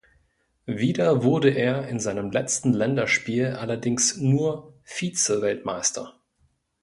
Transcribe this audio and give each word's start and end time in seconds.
Wieder 0.65 1.23
wurde 1.23 1.51
er, 1.51 1.87
in 1.87 1.99
seinem 1.99 2.31
letzten 2.31 2.73
Länderspiel, 2.73 3.53
allerdings 3.53 4.17
"nur" 4.17 4.73
Vize-Weltmeister. 4.81 6.19